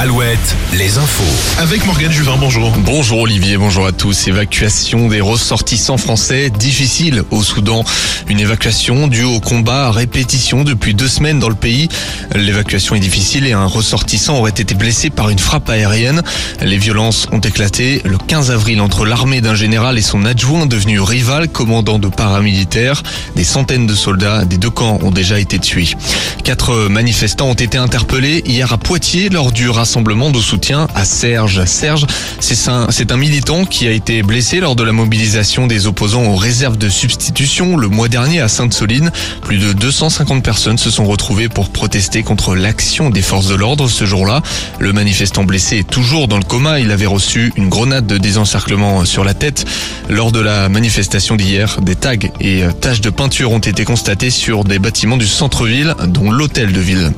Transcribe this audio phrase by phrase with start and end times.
[0.00, 1.24] Alouette, les infos.
[1.60, 2.70] Avec Morgane Juvin, bonjour.
[2.84, 4.28] Bonjour Olivier, bonjour à tous.
[4.28, 7.82] Évacuation des ressortissants français difficile au Soudan.
[8.28, 11.88] Une évacuation due au combat à répétition depuis deux semaines dans le pays.
[12.36, 16.22] L'évacuation est difficile et un ressortissant aurait été blessé par une frappe aérienne.
[16.62, 21.00] Les violences ont éclaté le 15 avril entre l'armée d'un général et son adjoint devenu
[21.00, 23.02] rival, commandant de paramilitaires.
[23.34, 25.88] Des centaines de soldats des deux camps ont déjà été tués.
[26.44, 31.64] Quatre manifestants ont été interpellés hier à Poitiers lors du rassemblement de soutien à Serge.
[31.64, 32.04] Serge,
[32.40, 36.36] c'est un, un militant qui a été blessé lors de la mobilisation des opposants aux
[36.36, 39.10] réserves de substitution le mois dernier à Sainte-Soline.
[39.42, 43.88] Plus de 250 personnes se sont retrouvées pour protester contre l'action des forces de l'ordre
[43.88, 44.42] ce jour-là.
[44.78, 46.80] Le manifestant blessé est toujours dans le coma.
[46.80, 49.64] Il avait reçu une grenade de désencerclement sur la tête.
[50.10, 54.64] Lors de la manifestation d'hier, des tags et taches de peinture ont été constatées sur
[54.64, 57.12] des bâtiments du centre-ville, dont l'hôtel de ville.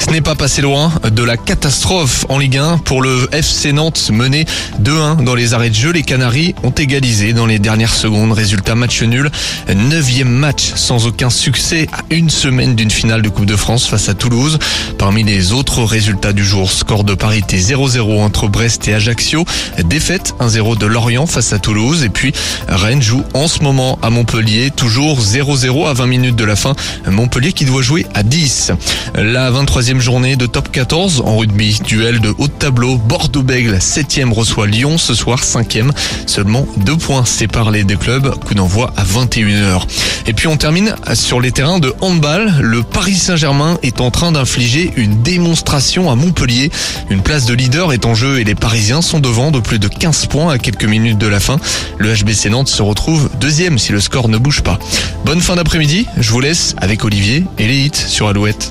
[0.00, 4.10] Ce n'est pas passé loin de la catastrophe en Ligue 1 pour le FC Nantes
[4.10, 4.46] mené
[4.82, 5.92] 2-1 dans les arrêts de jeu.
[5.92, 8.32] Les Canaries ont égalisé dans les dernières secondes.
[8.32, 9.30] Résultat match nul.
[9.72, 14.08] Neuvième match sans aucun succès à une semaine d'une finale de Coupe de France face
[14.08, 14.58] à Toulouse.
[14.98, 19.44] Parmi les autres résultats du jour, score de parité 0-0 entre Brest et Ajaccio.
[19.84, 22.04] Défaite 1-0 de Lorient face à Toulouse.
[22.04, 22.32] Et puis
[22.68, 24.70] Rennes joue en ce moment à Montpellier.
[24.74, 26.74] Toujours 0-0 à 20 minutes de la fin.
[27.06, 28.72] Montpellier qui doit jouer à 10.
[29.14, 31.80] La 23e journée de top 14 en rugby.
[31.84, 32.96] Duel de haut de tableau.
[32.96, 35.90] Bordeaux-Bègle, 7e reçoit Lyon ce soir, 5e.
[36.26, 38.32] Seulement deux points séparent les deux clubs.
[38.44, 39.82] Coup d'envoi à 21h.
[40.26, 42.54] Et puis on termine sur les terrains de handball.
[42.60, 46.70] Le Paris Saint-Germain est en train d'infliger une démonstration à Montpellier.
[47.08, 49.88] Une place de leader est en jeu et les Parisiens sont devant de plus de
[49.88, 51.58] 15 points à quelques minutes de la fin.
[51.98, 54.78] Le HBC Nantes se retrouve deuxième si le score ne bouge pas.
[55.24, 56.06] Bonne fin d'après-midi.
[56.18, 58.70] Je vous laisse avec Olivier et les hits sur Alouette.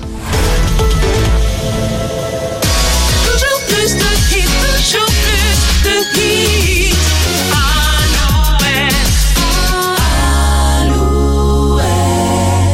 [6.00, 6.79] to keep.